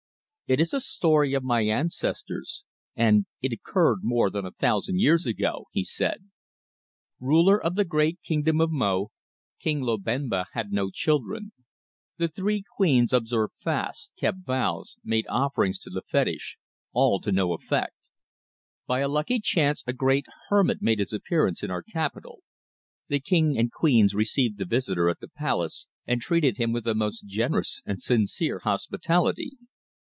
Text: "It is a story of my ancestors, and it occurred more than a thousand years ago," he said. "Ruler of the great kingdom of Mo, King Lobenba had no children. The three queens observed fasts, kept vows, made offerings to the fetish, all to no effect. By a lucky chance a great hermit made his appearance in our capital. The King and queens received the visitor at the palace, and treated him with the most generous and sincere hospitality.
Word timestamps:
"It 0.53 0.59
is 0.59 0.73
a 0.73 0.81
story 0.81 1.33
of 1.33 1.45
my 1.45 1.61
ancestors, 1.61 2.65
and 2.93 3.25
it 3.41 3.53
occurred 3.53 3.99
more 4.03 4.29
than 4.29 4.45
a 4.45 4.51
thousand 4.51 4.99
years 4.99 5.25
ago," 5.25 5.67
he 5.71 5.85
said. 5.85 6.29
"Ruler 7.21 7.57
of 7.63 7.75
the 7.75 7.85
great 7.85 8.19
kingdom 8.21 8.59
of 8.59 8.69
Mo, 8.69 9.11
King 9.61 9.79
Lobenba 9.81 10.47
had 10.51 10.73
no 10.73 10.89
children. 10.91 11.53
The 12.17 12.27
three 12.27 12.65
queens 12.75 13.13
observed 13.13 13.53
fasts, 13.59 14.11
kept 14.19 14.39
vows, 14.39 14.97
made 15.05 15.25
offerings 15.29 15.79
to 15.83 15.89
the 15.89 16.01
fetish, 16.01 16.57
all 16.91 17.21
to 17.21 17.31
no 17.31 17.53
effect. 17.53 17.93
By 18.85 18.99
a 18.99 19.07
lucky 19.07 19.39
chance 19.39 19.85
a 19.87 19.93
great 19.93 20.25
hermit 20.49 20.81
made 20.81 20.99
his 20.99 21.13
appearance 21.13 21.63
in 21.63 21.71
our 21.71 21.81
capital. 21.81 22.39
The 23.07 23.21
King 23.21 23.57
and 23.57 23.71
queens 23.71 24.13
received 24.13 24.57
the 24.57 24.65
visitor 24.65 25.07
at 25.09 25.21
the 25.21 25.29
palace, 25.29 25.87
and 26.05 26.19
treated 26.21 26.57
him 26.57 26.73
with 26.73 26.83
the 26.83 26.93
most 26.93 27.21
generous 27.25 27.81
and 27.85 28.01
sincere 28.03 28.59
hospitality. 28.59 29.51